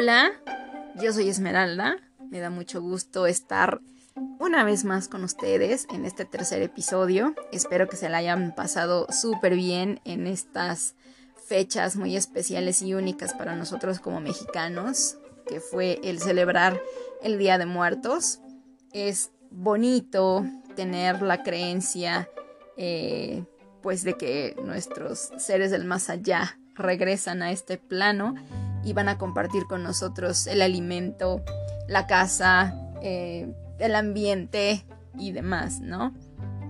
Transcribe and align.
Hola, 0.00 0.30
yo 1.02 1.12
soy 1.12 1.28
Esmeralda. 1.28 1.96
Me 2.30 2.38
da 2.38 2.50
mucho 2.50 2.80
gusto 2.80 3.26
estar 3.26 3.80
una 4.38 4.62
vez 4.62 4.84
más 4.84 5.08
con 5.08 5.24
ustedes 5.24 5.88
en 5.92 6.04
este 6.04 6.24
tercer 6.24 6.62
episodio. 6.62 7.34
Espero 7.50 7.88
que 7.88 7.96
se 7.96 8.08
la 8.08 8.18
hayan 8.18 8.54
pasado 8.54 9.08
súper 9.10 9.56
bien 9.56 10.00
en 10.04 10.28
estas 10.28 10.94
fechas 11.48 11.96
muy 11.96 12.14
especiales 12.14 12.80
y 12.80 12.94
únicas 12.94 13.34
para 13.34 13.56
nosotros 13.56 13.98
como 13.98 14.20
mexicanos, 14.20 15.18
que 15.48 15.58
fue 15.58 15.98
el 16.04 16.20
celebrar 16.20 16.80
el 17.20 17.36
Día 17.36 17.58
de 17.58 17.66
Muertos. 17.66 18.38
Es 18.92 19.32
bonito 19.50 20.46
tener 20.76 21.22
la 21.22 21.42
creencia, 21.42 22.28
eh, 22.76 23.42
pues, 23.82 24.04
de 24.04 24.14
que 24.14 24.54
nuestros 24.62 25.32
seres 25.38 25.72
del 25.72 25.86
más 25.86 26.08
allá 26.08 26.56
regresan 26.76 27.42
a 27.42 27.50
este 27.50 27.78
plano 27.78 28.36
y 28.84 28.92
van 28.92 29.08
a 29.08 29.18
compartir 29.18 29.66
con 29.66 29.82
nosotros 29.82 30.46
el 30.46 30.62
alimento, 30.62 31.42
la 31.88 32.06
casa, 32.06 32.74
eh, 33.02 33.52
el 33.78 33.94
ambiente 33.94 34.84
y 35.18 35.32
demás, 35.32 35.80
¿no? 35.80 36.14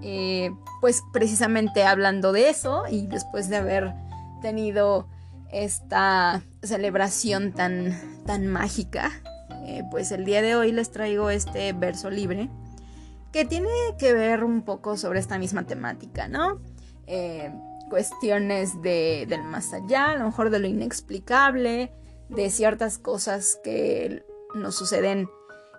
Eh, 0.02 0.50
pues 0.80 1.02
precisamente 1.12 1.84
hablando 1.84 2.32
de 2.32 2.48
eso 2.48 2.84
y 2.88 3.06
después 3.06 3.48
de 3.48 3.56
haber 3.56 3.94
tenido 4.40 5.08
esta 5.50 6.42
celebración 6.62 7.52
tan, 7.52 7.98
tan 8.24 8.46
mágica, 8.46 9.10
eh, 9.64 9.82
pues 9.90 10.12
el 10.12 10.24
día 10.24 10.40
de 10.42 10.54
hoy 10.54 10.72
les 10.72 10.90
traigo 10.90 11.30
este 11.30 11.72
verso 11.72 12.10
libre 12.10 12.48
que 13.32 13.44
tiene 13.44 13.68
que 13.98 14.12
ver 14.12 14.44
un 14.44 14.62
poco 14.62 14.96
sobre 14.96 15.20
esta 15.20 15.38
misma 15.38 15.64
temática, 15.64 16.28
¿no? 16.28 16.60
Cuestiones 17.88 18.80
de, 18.82 19.26
del 19.28 19.42
más 19.44 19.72
allá, 19.72 20.12
a 20.12 20.16
lo 20.16 20.26
mejor 20.26 20.50
de 20.50 20.58
lo 20.58 20.66
inexplicable, 20.66 21.92
de 22.28 22.50
ciertas 22.50 22.98
cosas 22.98 23.58
que 23.62 24.24
nos 24.54 24.74
suceden 24.76 25.28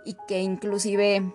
y 0.06 0.16
que 0.28 0.40
inclusive 0.40 1.34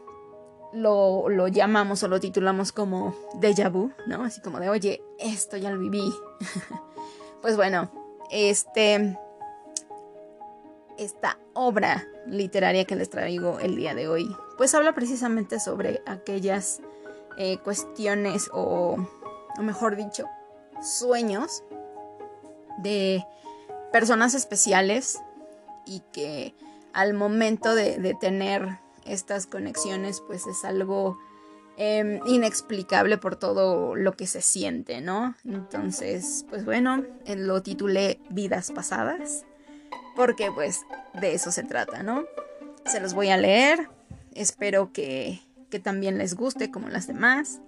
lo, 0.72 1.48
llamamos 1.48 2.02
o 2.02 2.08
lo 2.08 2.20
titulamos 2.20 2.72
como 2.72 3.14
déjà 3.40 3.70
vu, 3.70 3.92
¿no? 4.06 4.24
Así 4.24 4.40
como 4.40 4.58
de, 4.58 4.68
oye, 4.68 5.02
esto 5.18 5.56
ya 5.56 5.70
lo 5.70 5.78
viví. 5.78 6.12
pues 7.42 7.56
bueno, 7.56 7.90
este, 8.30 9.16
esta 10.98 11.38
obra 11.52 12.06
literaria 12.26 12.84
que 12.84 12.96
les 12.96 13.10
traigo 13.10 13.60
el 13.60 13.76
día 13.76 13.94
de 13.94 14.08
hoy, 14.08 14.34
pues 14.56 14.74
habla 14.74 14.94
precisamente 14.94 15.60
sobre 15.60 16.02
aquellas 16.06 16.80
eh, 17.36 17.58
cuestiones 17.58 18.50
o 18.52 18.96
mejor 19.60 19.96
dicho, 19.96 20.26
sueños 20.84 21.62
de 22.78 23.24
personas 23.92 24.34
especiales 24.34 25.18
y 25.86 26.00
que 26.12 26.54
al 26.92 27.14
momento 27.14 27.74
de, 27.74 28.16
tener 28.20 28.78
estas 29.04 29.46
conexiones 29.46 30.22
pues 30.26 30.46
es 30.46 30.64
algo 30.64 31.18
em, 31.76 32.20
inexplicable 32.26 33.18
por 33.18 33.36
todo 33.36 33.94
lo 33.96 34.12
que 34.12 34.26
se 34.26 34.40
siente, 34.40 35.00
¿no? 35.00 35.34
Entonces, 35.44 36.46
pues 36.48 36.64
bueno, 36.64 37.04
lo 37.26 37.62
titulé 37.62 38.20
Vidas 38.30 38.70
Pasadas 38.70 39.44
porque 40.14 40.50
pues 40.52 40.82
de 41.20 41.34
eso 41.34 41.50
se 41.50 41.64
trata, 41.64 42.02
¿no? 42.02 42.24
Se 42.86 43.00
los 43.00 43.14
voy 43.14 43.30
a 43.30 43.36
leer, 43.36 43.88
espero 44.34 44.92
que, 44.92 45.40
que 45.70 45.80
también 45.80 46.18
les 46.18 46.34
guste 46.34 46.70
como 46.70 46.88
las 46.88 47.06
demás, 47.06 47.60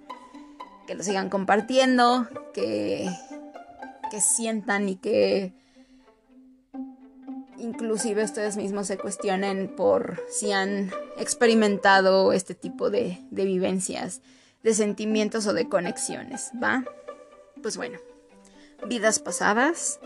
que 0.87 0.95
lo 0.95 1.03
sigan 1.03 1.29
compartiendo, 1.29 2.29
que, 2.55 3.11
que 4.11 4.21
sientan 4.21 4.89
y 4.89 4.97
que 4.97 5.53
inclusive 7.59 8.25
ustedes 8.25 8.57
mismos 8.57 8.87
se 8.87 8.99
cuestionen 8.99 9.75
por 9.75 10.23
si 10.29 10.53
han 10.53 10.91
experimentado 11.19 12.33
este 12.33 12.55
tipo 12.55 12.91
de, 12.91 13.19
de 13.31 13.45
vivencias, 13.45 14.21
de 14.63 14.75
sentimientos 14.75 15.47
o 15.47 15.53
de 15.53 15.69
conexiones, 15.69 16.51
¿va? 16.63 16.85
Pues 17.63 17.77
bueno, 17.77 17.99
vidas 18.87 19.19
pasadas 19.19 20.01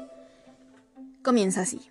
comienza 1.22 1.62
así. 1.62 1.90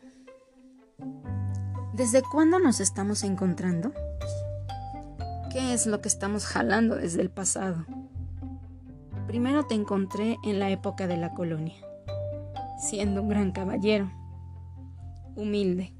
¿Desde 1.94 2.22
cuándo 2.22 2.60
nos 2.60 2.80
estamos 2.80 3.24
encontrando? 3.24 3.92
¿Qué 5.52 5.74
es 5.74 5.86
lo 5.86 6.02
que 6.02 6.08
estamos 6.08 6.46
jalando 6.46 6.96
desde 6.96 7.22
el 7.22 7.30
pasado? 7.30 7.86
Primero 9.30 9.68
te 9.68 9.76
encontré 9.76 10.40
en 10.44 10.58
la 10.58 10.72
época 10.72 11.06
de 11.06 11.16
la 11.16 11.36
colonia, 11.36 11.76
siendo 12.80 13.22
un 13.22 13.30
gran 13.30 13.52
caballero 13.52 14.10
humilde, 15.36 15.94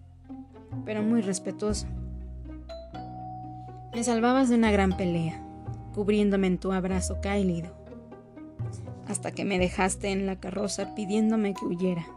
pero 0.84 1.04
muy 1.04 1.22
respetuoso. 1.22 1.86
Me 3.94 4.04
salvabas 4.04 4.50
de 4.50 4.56
una 4.56 4.72
gran 4.72 4.98
pelea, 4.98 5.40
cubriéndome 5.94 6.48
en 6.48 6.58
tu 6.58 6.72
abrazo 6.72 7.22
cálido, 7.22 7.70
hasta 9.08 9.30
que 9.30 9.46
me 9.46 9.60
dejaste 9.60 10.10
en 10.12 10.26
la 10.26 10.40
carroza 10.40 10.96
pidiéndome 10.96 11.54
que 11.54 11.68
huyera, 11.68 12.08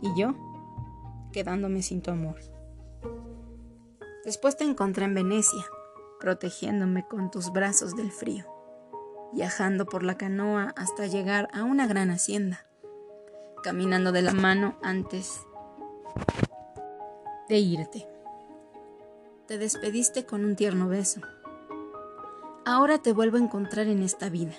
y 0.00 0.18
yo 0.18 0.34
quedándome 1.32 1.82
sin 1.82 2.00
tu 2.00 2.12
amor. 2.12 2.36
Después 4.24 4.56
te 4.56 4.64
encontré 4.64 5.04
en 5.04 5.12
Venecia, 5.12 5.66
protegiéndome 6.18 7.06
con 7.06 7.30
tus 7.30 7.52
brazos 7.52 7.94
del 7.94 8.10
frío, 8.10 8.55
viajando 9.32 9.86
por 9.86 10.02
la 10.02 10.16
canoa 10.16 10.72
hasta 10.76 11.06
llegar 11.06 11.48
a 11.52 11.64
una 11.64 11.86
gran 11.86 12.10
hacienda, 12.10 12.66
caminando 13.62 14.12
de 14.12 14.22
la 14.22 14.32
mano 14.32 14.76
antes 14.82 15.40
de 17.48 17.58
irte. 17.58 18.08
Te 19.46 19.58
despediste 19.58 20.26
con 20.26 20.44
un 20.44 20.56
tierno 20.56 20.88
beso. 20.88 21.20
Ahora 22.64 22.98
te 22.98 23.12
vuelvo 23.12 23.36
a 23.36 23.40
encontrar 23.40 23.86
en 23.86 24.02
esta 24.02 24.28
vida. 24.28 24.54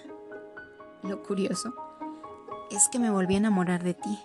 Lo 1.03 1.23
curioso 1.23 1.73
es 2.71 2.87
que 2.89 2.99
me 2.99 3.11
volví 3.11 3.35
a 3.35 3.39
enamorar 3.39 3.83
de 3.83 3.93
ti. 3.93 4.19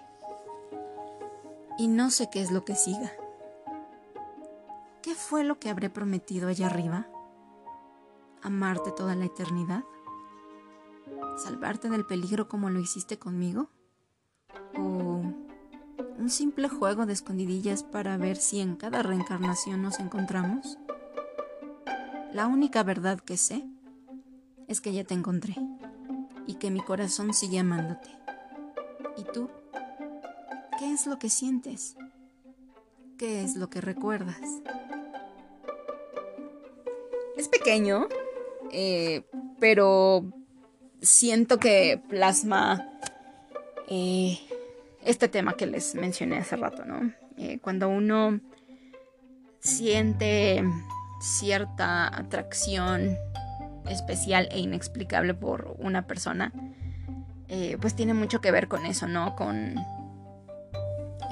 Y 1.78 1.88
no 1.88 2.10
sé 2.10 2.28
qué 2.30 2.41
es 2.41 2.53
lo 2.53 2.64
que 2.64 2.76
siga. 2.76 3.12
¿Qué 5.03 5.16
fue 5.16 5.42
lo 5.42 5.59
que 5.59 5.69
habré 5.69 5.91
prometido 5.91 6.48
allá 6.48 6.66
arriba? 6.66 7.09
¿Amarte 8.41 8.92
toda 8.92 9.16
la 9.16 9.24
eternidad? 9.24 9.82
¿Salvarte 11.37 11.88
del 11.88 12.04
peligro 12.04 12.48
como 12.48 12.70
lo 12.70 12.78
hiciste 12.78 13.19
conmigo? 13.19 13.70
¿O 14.76 15.22
un 16.19 16.31
simple 16.31 16.69
juego 16.69 17.06
de 17.06 17.15
escondidillas 17.15 17.82
para 17.82 18.16
ver 18.16 18.37
si 18.37 18.60
en 18.60 18.76
cada 18.76 19.03
reencarnación 19.03 19.82
nos 19.82 19.98
encontramos? 19.98 20.78
La 22.32 22.47
única 22.47 22.82
verdad 22.82 23.19
que 23.21 23.37
sé 23.37 23.66
es 24.69 24.81
que 24.81 24.92
ya 24.92 25.04
te 25.04 25.15
encontré 25.15 25.56
y 26.47 26.54
que 26.54 26.71
mi 26.71 26.81
corazón 26.81 27.34
sigue 27.34 27.59
amándote. 27.59 28.10
¿Y 29.16 29.25
tú? 29.25 29.50
¿Qué 30.78 30.92
es 30.92 31.06
lo 31.06 31.19
que 31.19 31.28
sientes? 31.28 31.97
¿Qué 33.19 33.42
es 33.42 33.56
lo 33.56 33.69
que 33.69 33.81
recuerdas? 33.81 34.41
Es 37.37 37.48
pequeño, 37.48 38.09
eh, 38.71 39.28
pero 39.59 40.25
siento 41.02 41.58
que 41.58 42.00
plasma 42.08 42.88
eh, 43.88 44.38
este 45.04 45.28
tema 45.28 45.54
que 45.54 45.66
les 45.66 45.94
mencioné 45.94 46.38
hace 46.38 46.56
rato, 46.56 46.84
¿no? 46.84 47.12
Eh, 47.36 47.58
cuando 47.60 47.88
uno 47.88 48.40
siente 49.58 50.62
cierta 51.20 52.06
atracción 52.06 53.16
especial 53.88 54.48
e 54.52 54.60
inexplicable 54.60 55.34
por 55.34 55.76
una 55.78 56.06
persona, 56.06 56.52
eh, 57.48 57.76
pues 57.80 57.94
tiene 57.94 58.15
mucho 58.15 58.41
que 58.41 58.53
ver 58.53 58.68
con 58.68 58.86
eso, 58.86 59.09
¿no? 59.09 59.34
Con 59.34 59.74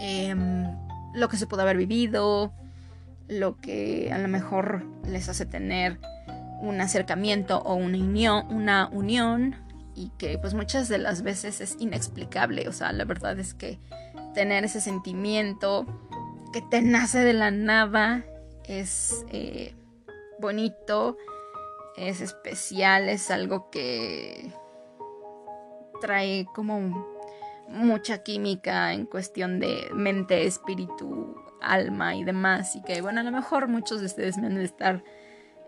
em, 0.00 0.67
lo 1.15 1.29
que 1.29 1.37
se 1.37 1.47
puede 1.47 1.62
haber 1.62 1.77
vivido, 1.77 2.53
lo 3.29 3.56
que 3.59 4.12
a 4.12 4.19
lo 4.19 4.27
mejor 4.27 4.85
les 5.06 5.29
hace 5.29 5.47
tener 5.47 6.00
un 6.61 6.81
acercamiento 6.81 7.61
o 7.61 7.75
una 7.75 7.99
unión, 7.99 8.47
una 8.51 8.89
unión 8.93 9.57
y 9.95 10.11
que 10.19 10.39
pues 10.39 10.55
muchas 10.55 10.89
de 10.89 10.99
las 10.99 11.23
veces 11.23 11.61
es 11.61 11.77
inexplicable. 11.79 12.69
O 12.69 12.73
sea, 12.73 12.93
la 12.93 13.05
verdad 13.05 13.39
es 13.39 13.55
que 13.55 13.79
tener 14.35 14.65
ese 14.65 14.81
sentimiento 14.81 15.87
que 16.53 16.62
te 16.62 16.83
nace 16.83 17.21
de 17.21 17.33
la 17.33 17.51
nada 17.51 18.25
es 18.65 19.25
eh, 19.31 19.75
bonito, 20.39 21.17
es 21.97 22.21
especial, 22.21 23.09
es 23.09 23.31
algo 23.31 23.71
que 23.71 24.53
trae 26.01 26.47
como 26.55 27.07
mucha 27.69 28.23
química 28.23 28.93
en 28.93 29.07
cuestión 29.07 29.61
de 29.61 29.89
mente, 29.95 30.47
espíritu, 30.47 31.37
alma 31.61 32.15
y 32.15 32.25
demás. 32.25 32.75
Y 32.77 32.83
que 32.83 33.01
bueno, 33.03 33.21
a 33.21 33.25
lo 33.25 33.31
mejor 33.31 33.69
muchos 33.69 34.01
de 34.01 34.07
ustedes 34.07 34.39
me 34.39 34.47
han 34.47 34.59
estar 34.59 35.03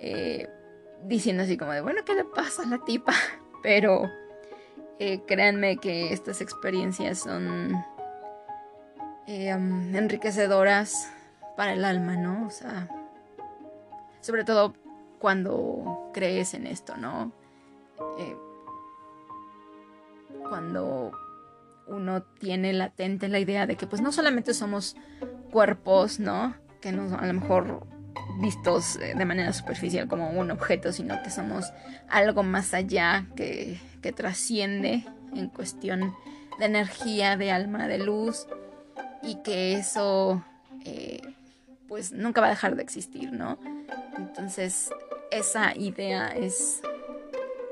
eh, 0.00 0.48
diciendo 1.04 1.42
así 1.42 1.56
como 1.56 1.72
de, 1.72 1.80
bueno, 1.80 2.04
¿qué 2.04 2.14
le 2.14 2.24
pasa 2.24 2.62
a 2.62 2.66
la 2.66 2.78
tipa? 2.78 3.12
Pero 3.62 4.10
eh, 4.98 5.20
créanme 5.26 5.78
que 5.78 6.12
estas 6.12 6.40
experiencias 6.40 7.20
son 7.20 7.74
eh, 9.26 9.48
enriquecedoras 9.48 11.12
para 11.56 11.72
el 11.72 11.84
alma, 11.84 12.16
¿no? 12.16 12.46
O 12.46 12.50
sea, 12.50 12.88
sobre 14.20 14.44
todo 14.44 14.74
cuando 15.18 16.10
crees 16.12 16.54
en 16.54 16.66
esto, 16.66 16.96
¿no? 16.96 17.32
Eh, 18.18 18.36
cuando 20.48 21.12
uno 21.86 22.22
tiene 22.22 22.72
latente 22.72 23.28
la 23.28 23.38
idea 23.38 23.66
de 23.66 23.76
que 23.76 23.86
pues 23.86 24.02
no 24.02 24.12
solamente 24.12 24.54
somos 24.54 24.96
cuerpos, 25.50 26.18
¿no? 26.18 26.54
Que 26.80 26.92
nos, 26.92 27.12
a 27.12 27.26
lo 27.26 27.32
mejor 27.34 27.86
vistos 28.38 28.96
eh, 28.96 29.14
de 29.16 29.24
manera 29.24 29.52
superficial 29.52 30.08
como 30.08 30.30
un 30.30 30.50
objeto, 30.50 30.92
sino 30.92 31.22
que 31.22 31.30
somos 31.30 31.72
algo 32.08 32.42
más 32.42 32.74
allá 32.74 33.26
que, 33.36 33.80
que 34.00 34.12
trasciende 34.12 35.04
en 35.34 35.48
cuestión 35.48 36.14
de 36.58 36.66
energía, 36.66 37.36
de 37.36 37.50
alma, 37.50 37.88
de 37.88 37.98
luz, 37.98 38.46
y 39.22 39.36
que 39.36 39.74
eso 39.74 40.44
eh, 40.84 41.20
pues 41.88 42.12
nunca 42.12 42.40
va 42.40 42.48
a 42.48 42.50
dejar 42.50 42.76
de 42.76 42.82
existir, 42.82 43.32
¿no? 43.32 43.58
Entonces 44.16 44.90
esa 45.30 45.76
idea 45.76 46.28
es 46.28 46.82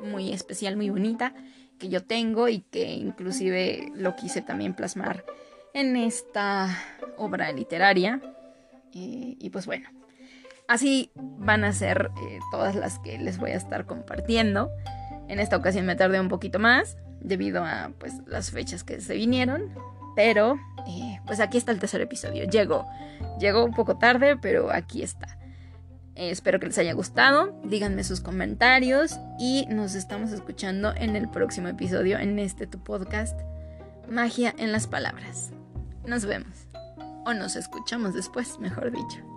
muy 0.02 0.32
especial, 0.32 0.76
muy 0.76 0.90
bonita, 0.90 1.34
que 1.78 1.88
yo 1.88 2.02
tengo 2.04 2.48
y 2.48 2.60
que 2.60 2.92
inclusive 2.92 3.90
lo 3.94 4.16
quise 4.16 4.42
también 4.42 4.74
plasmar 4.74 5.24
en 5.74 5.96
esta 5.96 6.68
obra 7.16 7.52
literaria. 7.52 8.20
y 8.92 9.50
pues 9.50 9.66
bueno, 9.66 9.88
así 10.70 11.10
van 11.16 11.64
a 11.64 11.72
ser 11.72 12.12
eh, 12.22 12.38
todas 12.52 12.76
las 12.76 13.00
que 13.00 13.18
les 13.18 13.38
voy 13.38 13.50
a 13.50 13.56
estar 13.56 13.86
compartiendo. 13.86 14.70
En 15.26 15.40
esta 15.40 15.56
ocasión 15.56 15.84
me 15.84 15.96
tardé 15.96 16.20
un 16.20 16.28
poquito 16.28 16.60
más 16.60 16.96
debido 17.20 17.64
a 17.64 17.90
pues 17.98 18.14
las 18.26 18.52
fechas 18.52 18.84
que 18.84 19.00
se 19.00 19.14
vinieron, 19.14 19.74
pero 20.14 20.54
eh, 20.86 21.18
pues 21.26 21.40
aquí 21.40 21.58
está 21.58 21.72
el 21.72 21.80
tercer 21.80 22.00
episodio. 22.00 22.44
Llegó, 22.44 22.86
llegó 23.40 23.64
un 23.64 23.74
poco 23.74 23.98
tarde, 23.98 24.36
pero 24.36 24.72
aquí 24.72 25.02
está. 25.02 25.38
Eh, 26.14 26.30
espero 26.30 26.60
que 26.60 26.66
les 26.66 26.78
haya 26.78 26.92
gustado. 26.92 27.60
Díganme 27.64 28.04
sus 28.04 28.20
comentarios 28.20 29.18
y 29.40 29.66
nos 29.70 29.96
estamos 29.96 30.30
escuchando 30.30 30.94
en 30.94 31.16
el 31.16 31.28
próximo 31.28 31.66
episodio 31.66 32.16
en 32.16 32.38
este 32.38 32.68
tu 32.68 32.78
podcast 32.78 33.38
Magia 34.08 34.54
en 34.56 34.70
las 34.70 34.86
Palabras. 34.86 35.50
Nos 36.06 36.26
vemos. 36.26 36.68
O 37.26 37.34
nos 37.34 37.56
escuchamos 37.56 38.14
después, 38.14 38.60
mejor 38.60 38.92
dicho. 38.92 39.29